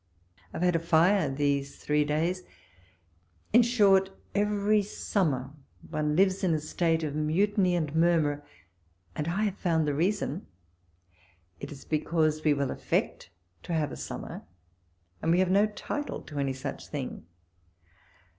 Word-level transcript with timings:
I 0.51 0.57
have 0.57 0.63
had 0.63 0.75
a 0.75 0.79
fire 0.79 1.29
these 1.29 1.77
three 1.77 2.03
days. 2.03 2.41
In 3.53 3.61
short, 3.61 4.09
every 4.33 4.81
summer 4.81 5.51
one 5.87 6.15
lives 6.15 6.43
in 6.43 6.55
a 6.55 6.59
state 6.59 7.03
of 7.03 7.13
mutiny 7.13 7.75
and 7.75 7.95
murmur, 7.95 8.43
and 9.15 9.27
I 9.27 9.43
have 9.43 9.59
found 9.59 9.87
the 9.87 9.93
reason: 9.93 10.47
it 11.59 11.71
is 11.71 11.85
because 11.85 12.43
we 12.43 12.51
will 12.55 12.71
affect 12.71 13.29
to 13.61 13.73
have 13.73 13.91
a 13.91 13.95
summer, 13.95 14.41
and 15.21 15.31
we 15.31 15.37
have 15.37 15.51
no 15.51 15.67
title 15.67 16.23
to 16.23 16.39
any 16.39 16.53
such 16.53 16.87
thing. 16.87 17.27